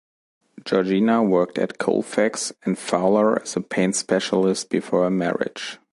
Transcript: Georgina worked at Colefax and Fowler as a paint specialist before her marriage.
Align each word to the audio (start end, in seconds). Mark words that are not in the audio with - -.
Georgina 0.65 1.21
worked 1.21 1.59
at 1.59 1.77
Colefax 1.77 2.51
and 2.63 2.75
Fowler 2.75 3.39
as 3.39 3.55
a 3.55 3.61
paint 3.61 3.95
specialist 3.95 4.67
before 4.71 5.03
her 5.03 5.11
marriage. 5.11 5.77